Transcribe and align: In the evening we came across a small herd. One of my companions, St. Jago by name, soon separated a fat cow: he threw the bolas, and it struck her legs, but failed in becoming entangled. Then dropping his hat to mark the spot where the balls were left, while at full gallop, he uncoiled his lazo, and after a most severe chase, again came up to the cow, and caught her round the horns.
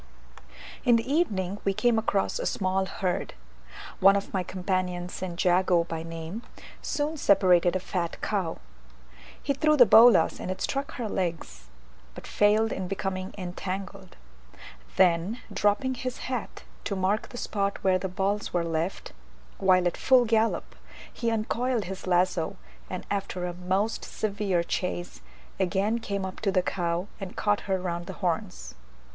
In 0.83 0.95
the 0.95 1.07
evening 1.07 1.59
we 1.63 1.75
came 1.75 1.99
across 1.99 2.39
a 2.39 2.47
small 2.47 2.87
herd. 2.87 3.35
One 3.99 4.15
of 4.15 4.33
my 4.33 4.41
companions, 4.41 5.13
St. 5.13 5.37
Jago 5.45 5.83
by 5.83 6.01
name, 6.01 6.41
soon 6.81 7.17
separated 7.17 7.75
a 7.75 7.79
fat 7.79 8.19
cow: 8.19 8.57
he 9.43 9.53
threw 9.53 9.77
the 9.77 9.85
bolas, 9.85 10.39
and 10.39 10.49
it 10.49 10.59
struck 10.59 10.93
her 10.93 11.07
legs, 11.07 11.67
but 12.15 12.25
failed 12.25 12.71
in 12.71 12.87
becoming 12.87 13.35
entangled. 13.37 14.15
Then 14.95 15.39
dropping 15.53 15.93
his 15.93 16.17
hat 16.31 16.63
to 16.85 16.95
mark 16.95 17.29
the 17.29 17.37
spot 17.37 17.77
where 17.83 17.99
the 17.99 18.09
balls 18.09 18.51
were 18.51 18.65
left, 18.65 19.13
while 19.59 19.85
at 19.85 19.97
full 19.97 20.25
gallop, 20.25 20.73
he 21.13 21.29
uncoiled 21.29 21.83
his 21.85 22.07
lazo, 22.07 22.55
and 22.89 23.05
after 23.11 23.45
a 23.45 23.53
most 23.53 24.03
severe 24.03 24.63
chase, 24.63 25.21
again 25.59 25.99
came 25.99 26.25
up 26.25 26.39
to 26.39 26.51
the 26.51 26.63
cow, 26.63 27.05
and 27.19 27.35
caught 27.35 27.59
her 27.69 27.79
round 27.79 28.07
the 28.07 28.13
horns. 28.23 28.73